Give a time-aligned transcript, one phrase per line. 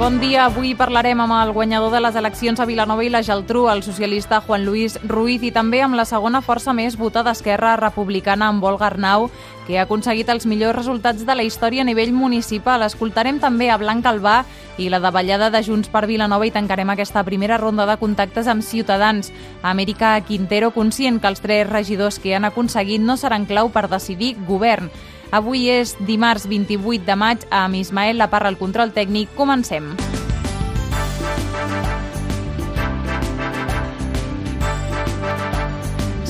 [0.00, 0.46] Bon dia.
[0.46, 4.38] Avui parlarem amb el guanyador de les eleccions a Vilanova i la Geltrú, el socialista
[4.40, 8.86] Juan Luis Ruiz, i també amb la segona força més votada d'Esquerra Republicana, amb Volga
[8.88, 9.28] Arnau,
[9.66, 12.80] que ha aconseguit els millors resultats de la història a nivell municipal.
[12.80, 14.38] Escoltarem també a Blanc Albà
[14.80, 18.64] i la davallada de Junts per Vilanova i tancarem aquesta primera ronda de contactes amb
[18.64, 19.34] ciutadans.
[19.60, 24.38] Amèrica Quintero, conscient que els tres regidors que han aconseguit no seran clau per decidir
[24.48, 24.88] govern.
[25.30, 29.30] Avui és dimarts 28 de maig, amb Ismael La Parra al control tècnic.
[29.38, 29.94] Comencem.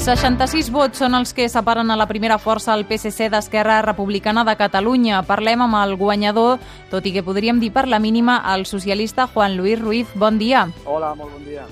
[0.00, 4.56] ...66 vots són els que separen a la primera força el PSC d'Esquerra Republicana de
[4.56, 5.20] Catalunya.
[5.28, 6.56] Parlem amb el guanyador,
[6.90, 10.08] tot i que podríem dir per la mínima, el socialista Juan Luis Ruiz.
[10.16, 10.66] Bon dia.
[10.84, 11.68] Hola, molt bon dia.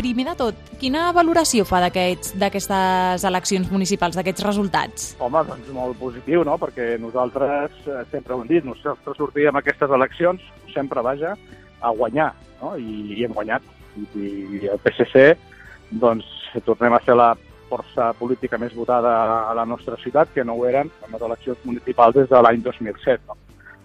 [0.00, 5.08] Primer de tot, quina valoració fa d'aquestes eleccions municipals, d'aquests resultats?
[5.20, 9.60] Home, doncs molt positiu, no?, perquè nosaltres eh, sempre ho hem dit, nosaltres sortíem a
[9.60, 11.34] aquestes eleccions, sempre, vaja,
[11.84, 12.30] a guanyar,
[12.62, 13.66] no?, i, i hem guanyat.
[14.00, 15.26] I, I el PSC,
[16.00, 16.30] doncs,
[16.64, 17.34] tornem a ser la
[17.68, 19.12] força política més votada
[19.50, 22.62] a la nostra ciutat, que no ho eren en les eleccions municipals des de l'any
[22.64, 23.36] 2007, no?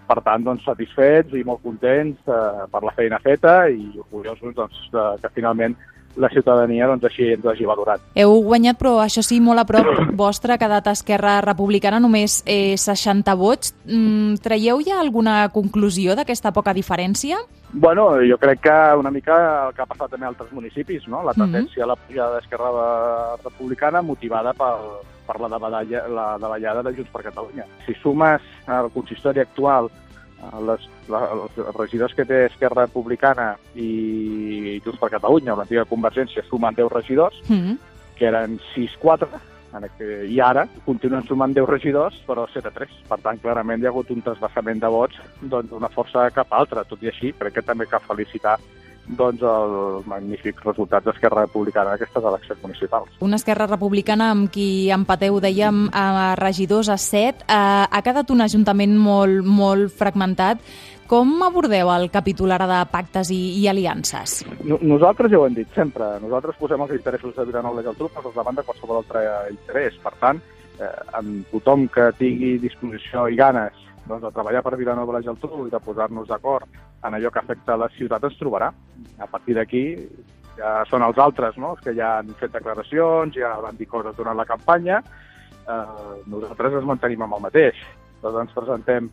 [0.05, 4.79] Per tant, doncs, satisfets i molt contents eh, per la feina feta i orgullosos doncs,
[4.95, 5.75] de, que finalment
[6.16, 8.03] la ciutadania doncs, així ens hagi valorat.
[8.16, 9.88] Heu guanyat, però això sí, molt a prop
[10.23, 13.75] vostre, ha quedat Esquerra Republicana, només eh, 60 vots.
[13.85, 17.39] Mm, traieu ja alguna conclusió d'aquesta poca diferència?
[17.75, 21.23] Bueno, jo crec que una mica el que ha passat també a altres municipis, no?
[21.23, 21.91] la tendència mm -hmm.
[21.91, 22.69] a la pujada d'Esquerra
[23.44, 27.66] Republicana motivada per, per la, davallada, la davallada de Junts per Catalunya.
[27.85, 29.89] Si sumes al consistori actual
[30.67, 36.75] les, la, els regidors que té Esquerra Republicana i Junts per Catalunya, l'antiga Convergència, sumen
[36.78, 37.78] 10 regidors, mm -hmm.
[38.16, 39.28] que eren 6-4,
[40.29, 42.90] i ara continuen sumant 10 regidors, però 7 a 3.
[43.09, 46.47] Per tant, clarament hi ha hagut un trasbassament de vots doncs, d'una doncs, força cap
[46.52, 46.84] a altra.
[46.84, 48.57] Tot i així, crec que també cal felicitar
[49.07, 53.13] doncs, els magnífics resultats d'Esquerra Republicana en aquestes eleccions municipals.
[53.25, 57.45] Una Esquerra Republicana amb qui empateu, dèiem, a regidors a 7.
[57.45, 57.53] Eh,
[57.85, 60.61] ha quedat un ajuntament molt, molt fragmentat.
[61.05, 64.39] Com abordeu el capítol ara de pactes i, i aliances?
[64.66, 66.16] Nosaltres ja ho hem dit sempre.
[66.23, 69.22] Nosaltres posem els interessos de Vilanova i Geltrú per davant de qualsevol altre
[69.53, 69.99] interès.
[70.01, 70.41] Per tant,
[70.79, 73.77] eh, amb tothom que tingui disposició i ganes
[74.07, 76.66] doncs, de treballar per Vilanova i la Geltrú i de posar-nos d'acord
[77.07, 78.71] en allò que afecta la ciutat ens trobarà.
[79.19, 79.83] A partir d'aquí
[80.57, 81.75] ja són els altres, no?
[81.75, 85.01] els que ja han fet declaracions, ja van dir coses durant la campanya,
[85.67, 87.79] eh, nosaltres ens mantenim amb el mateix.
[88.23, 89.09] Doncs ens presentem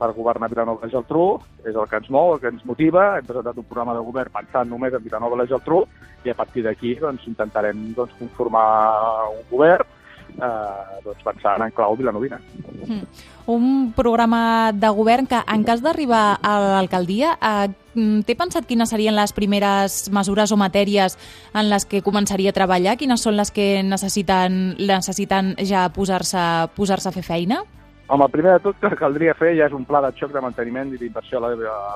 [0.00, 3.28] per governar Vilanova i Geltrú, és el que ens mou, el que ens motiva, hem
[3.28, 5.84] presentat un programa de govern pensant només en Vilanova i Geltrú,
[6.24, 9.99] i a partir d'aquí doncs, intentarem doncs, conformar un govern
[10.36, 12.40] eh, doncs pensant en clau vilanovina.
[12.86, 13.02] Mm.
[13.50, 19.16] Un programa de govern que, en cas d'arribar a l'alcaldia, eh, té pensat quines serien
[19.16, 21.18] les primeres mesures o matèries
[21.54, 22.96] en les que començaria a treballar?
[22.96, 27.64] Quines són les que necessiten, necessiten ja posar-se posar a fer feina?
[28.10, 30.40] Home, el primer de tot que caldria fer ja és un pla de xoc de
[30.42, 31.50] manteniment i d'inversió a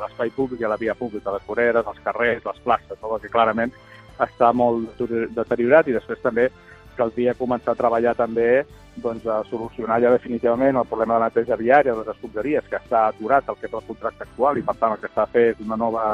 [0.05, 3.19] l'espai públic i a la via pública, les voreres, els carrers, les places, no?
[3.19, 3.73] que clarament
[4.23, 5.00] està molt
[5.34, 6.47] deteriorat i després també
[6.97, 8.65] caldria començar a treballar també
[8.97, 12.78] doncs, a solucionar ja definitivament el problema de la neteja viària de les escombraries, que
[12.78, 15.62] està aturat el que és el contracte actual i per tant el que està fet
[15.65, 16.05] una nova,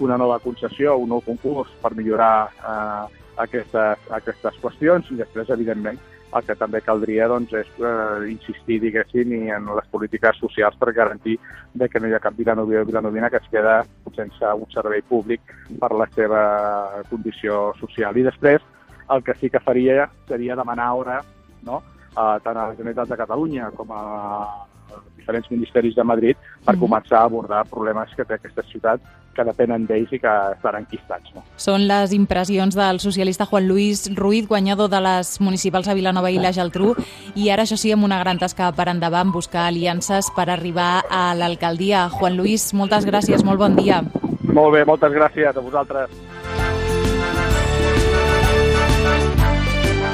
[0.00, 5.98] una nova concessió, un nou concurs per millorar eh, aquestes, aquestes qüestions i després, evidentment,
[6.36, 11.38] el que també caldria doncs, és eh, insistir, diguéssim, en les polítiques socials per garantir
[11.74, 13.78] de que no hi ha cap vilanovi o vilanovina que es queda
[14.16, 15.40] sense un servei públic
[15.80, 16.42] per la seva
[17.10, 18.16] condició social.
[18.16, 18.64] I després,
[19.10, 21.20] el que sí que faria seria demanar hora
[21.62, 21.82] no?
[22.14, 24.02] a, tant a la Generalitat de Catalunya com a
[25.16, 29.00] diferents ministeris de Madrid per mm començar a abordar problemes que té aquesta ciutat
[29.34, 31.32] que depenen d'ells i que estan enquistats.
[31.34, 31.42] No?
[31.60, 36.38] Són les impressions del socialista Juan Luis Ruiz, guanyador de les municipals a Vilanova i
[36.38, 36.94] la Geltrú,
[37.34, 41.34] i ara, això sí, amb una gran tasca per endavant, buscar aliances per arribar a
[41.34, 42.08] l'alcaldia.
[42.08, 44.00] Juan Luis, moltes gràcies, molt bon dia.
[44.46, 46.65] Molt bé, moltes gràcies a vosaltres.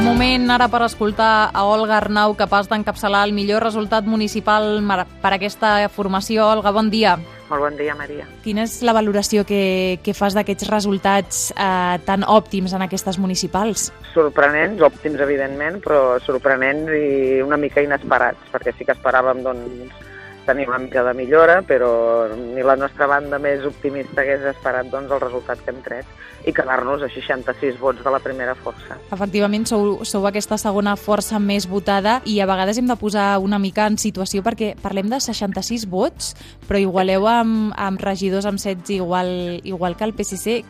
[0.02, 4.80] Moment ara per escoltar a Olga Arnau, capaç d'encapçalar el millor resultat municipal
[5.22, 6.48] per aquesta formació.
[6.50, 7.14] Olga, bon dia.
[7.48, 8.26] Molt bon dia, Maria.
[8.42, 13.92] Quina és la valoració que, que fas d'aquests resultats eh, tan òptims en aquestes municipals?
[14.10, 20.02] Sorprenents, òptims, evidentment, però sorprenents i una mica inesperats, perquè sí que esperàvem doncs,
[20.46, 25.10] tenir una mica de millora, però ni la nostra banda més optimista hagués esperat doncs,
[25.10, 28.96] el resultat que hem tret i quedar-nos a 66 vots de la primera força.
[29.14, 33.60] Efectivament, sou, sou aquesta segona força més votada i a vegades hem de posar una
[33.62, 36.32] mica en situació perquè parlem de 66 vots,
[36.66, 40.62] però igualeu amb, amb regidors amb 16 igual, igual que el PSC.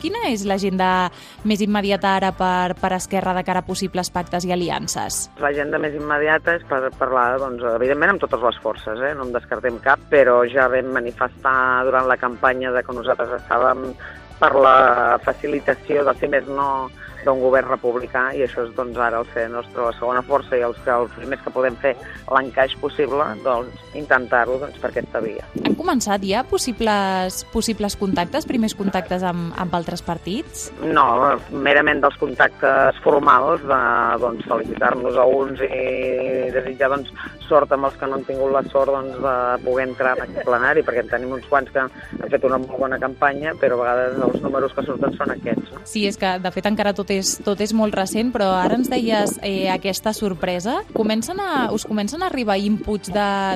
[0.00, 1.10] Quina és l'agenda
[1.48, 5.26] més immediata ara per, per Esquerra de cara a possibles pactes i aliances?
[5.42, 9.12] L'agenda més immediata és per parlar, doncs, evidentment, amb totes les forces, eh?
[9.18, 13.90] no en descartem cap, però ja vam manifestar durant la campanya de que nosaltres estàvem
[14.38, 16.88] per la facilitació de ser més no
[17.28, 20.78] d'un govern republicà i això és doncs, ara el ser nostra segona força i els,
[20.84, 21.94] que, els primers que podem fer
[22.32, 25.44] l'encaix possible, doncs intentar-ho doncs, per aquesta via.
[25.64, 30.68] Han començat ja possibles, possibles contactes, primers contactes amb, amb altres partits?
[30.82, 31.06] No,
[31.52, 33.82] merament dels contactes formals de
[34.24, 37.12] doncs, felicitar-nos a uns i desitjar doncs,
[37.48, 39.34] sort amb els que no han tingut la sort doncs, de
[39.64, 41.90] poder entrar en aquest plenari, perquè en tenim uns quants que han
[42.28, 45.72] fet una molt bona campanya, però a vegades els números que surten són aquests.
[45.74, 45.82] No?
[45.88, 48.90] Sí, és que de fet encara tot és, tot és molt recent, però ara ens
[48.92, 50.78] deies eh, aquesta sorpresa.
[50.94, 53.12] Comencen a, us comencen a arribar inputs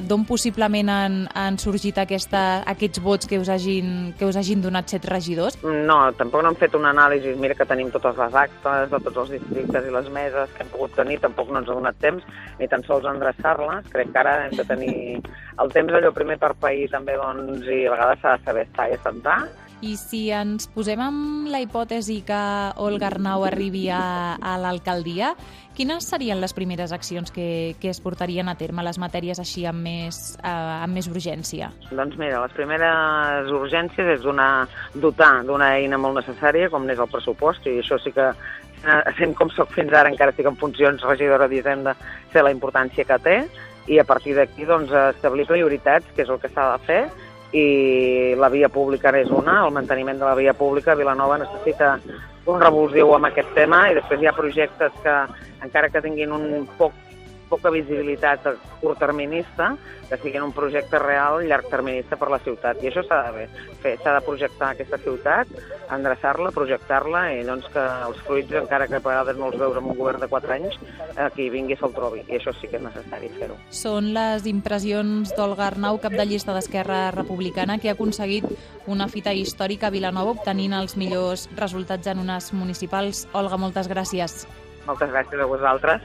[0.09, 4.93] d'on possiblement han, han sorgit aquesta, aquests vots que us, hagin, que us hagin donat
[4.93, 5.59] set regidors?
[5.63, 7.35] No, tampoc no hem fet un anàlisi.
[7.41, 10.73] Mira que tenim totes les actes de tots els districtes i les meses que hem
[10.73, 12.25] pogut tenir, tampoc no ens ha donat temps
[12.59, 13.82] ni tan sols endreçar-les.
[13.91, 14.95] Crec que ara hem de tenir
[15.63, 18.89] el temps allò primer per pair també, doncs, i a vegades s'ha de saber estar
[18.91, 19.41] i assentar
[19.83, 22.39] i si ens posem amb la hipòtesi que
[22.79, 25.33] Olga Arnau arribi a, a l'alcaldia,
[25.75, 29.83] quines serien les primeres accions que, que es portarien a terme, les matèries així amb
[29.83, 31.73] més, eh, amb més urgència?
[31.91, 37.11] Doncs mira, les primeres urgències és donar, dotar d'una eina molt necessària, com n'és el
[37.11, 38.31] pressupost, i això sí que
[39.19, 41.95] sent com sóc fins ara, encara estic en funcions regidora d'Hisenda,
[42.33, 43.37] sé la importància que té,
[43.87, 47.03] i a partir d'aquí doncs, establir prioritats, que és el que s'ha de fer,
[47.53, 50.97] i la via pública és una, el manteniment de la via pública.
[50.97, 51.99] Vilanova necessita
[52.47, 55.17] un revulsiu amb aquest tema i després hi ha projectes que,
[55.63, 56.97] encara que tinguin un poc
[57.53, 58.49] poca visibilitat
[58.81, 59.75] curtterminista,
[60.09, 62.81] que siguin un projecte real llargterminista per la ciutat.
[62.83, 63.47] I això s'ha de
[63.83, 65.53] fer, s'ha de projectar aquesta ciutat,
[65.93, 69.89] endreçar-la, projectar-la, i doncs que els fruits, encara que a vegades no els veus en
[69.93, 70.79] un govern de 4 anys,
[71.29, 72.25] aquí vingui se'l trobi.
[72.29, 73.57] I això sí que és necessari fer-ho.
[73.83, 78.49] Són les impressions d'Olga Arnau, cap de llista d'Esquerra Republicana, que ha aconseguit
[78.87, 83.27] una fita històrica a Vilanova obtenint els millors resultats en unes municipals.
[83.37, 84.43] Olga, moltes gràcies.
[84.87, 86.03] Moltes gràcies a vosaltres.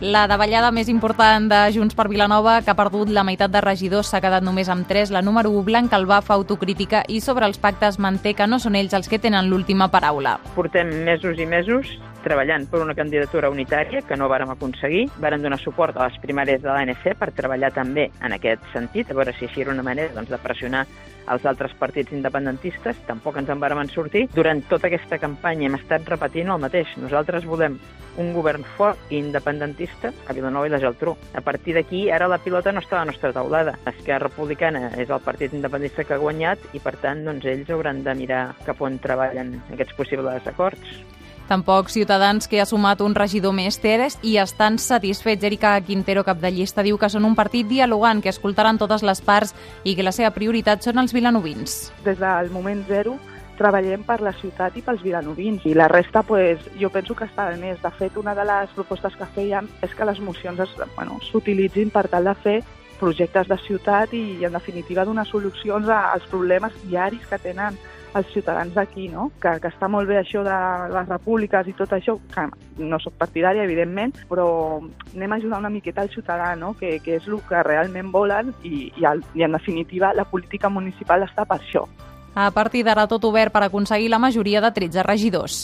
[0.00, 4.08] La davallada més important de Junts per Vilanova, que ha perdut la meitat de regidors,
[4.08, 5.10] s'ha quedat només amb 3.
[5.12, 8.78] La número 1, Blanca Albà, fa autocrítica i sobre els pactes manté que no són
[8.80, 10.38] ells els que tenen l'última paraula.
[10.54, 11.92] Portem mesos i mesos
[12.24, 15.04] treballant per una candidatura unitària que no vàrem aconseguir.
[15.20, 19.20] Vàrem donar suport a les primàries de l'ANC per treballar també en aquest sentit, a
[19.20, 20.86] veure si així era una manera doncs, de pressionar
[21.30, 23.00] els altres partits independentistes.
[23.08, 24.26] Tampoc ens en vàrem sortir.
[24.34, 26.96] Durant tota aquesta campanya hem estat repetint el mateix.
[27.00, 27.78] Nosaltres volem
[28.20, 31.14] un govern fort i independentista a Vilanova i la Geltrú.
[31.34, 33.78] A partir d'aquí, ara la pilota no està a la nostra taulada.
[33.86, 38.04] Esquerra Republicana és el partit independentista que ha guanyat i, per tant, doncs, ells hauran
[38.04, 41.00] de mirar cap on treballen aquests possibles acords.
[41.50, 45.42] Tampoc Ciutadans, que ha sumat un regidor més Teres i estan satisfets.
[45.48, 49.18] Erika Quintero, cap de llista, diu que són un partit dialogant, que escoltaran totes les
[49.18, 49.50] parts
[49.82, 51.90] i que la seva prioritat són els vilanovins.
[52.06, 53.16] Des del moment zero
[53.58, 57.50] treballem per la ciutat i pels vilanovins i la resta pues, jo penso que està
[57.58, 57.82] més.
[57.82, 60.62] De fet, una de les propostes que fèiem és que les mocions
[61.26, 62.60] s'utilitzin bueno, per tal de fer
[63.02, 67.74] projectes de ciutat i, en definitiva, donar solucions als problemes diaris que tenen
[68.14, 69.30] els ciutadans d'aquí, no?
[69.42, 70.58] Que, que està molt bé això de
[70.92, 72.46] les repúbliques i tot això, que
[72.82, 74.46] no sóc partidària, evidentment, però
[75.14, 76.74] anem a ajudar una miqueta al ciutadà, no?
[76.78, 80.68] Que, que és el que realment volen i, i, el, i en definitiva la política
[80.68, 81.86] municipal està per això.
[82.34, 85.62] A partir d'ara tot obert per aconseguir la majoria de 13 regidors.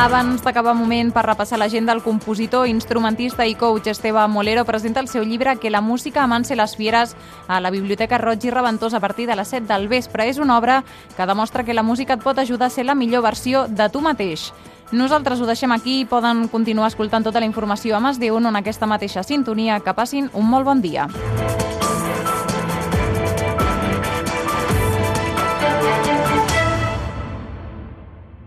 [0.00, 5.10] Abans d'acabar moment per repassar l'agenda, el compositor, instrumentista i coach Esteve Molero presenta el
[5.12, 7.14] seu llibre Que la música amanse les fieres
[7.48, 10.24] a la Biblioteca Roig i Reventós a partir de les 7 del vespre.
[10.30, 10.84] És una obra
[11.18, 14.00] que demostra que la música et pot ajudar a ser la millor versió de tu
[14.00, 14.54] mateix.
[14.90, 18.46] Nosaltres ho deixem aquí i poden continuar escoltant tota la informació a Mas de un
[18.46, 19.82] en aquesta mateixa sintonia.
[19.84, 21.10] Que passin un molt bon dia.